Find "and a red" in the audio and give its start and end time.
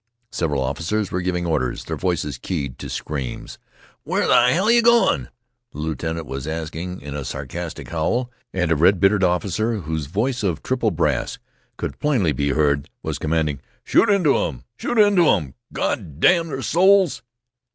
8.51-8.99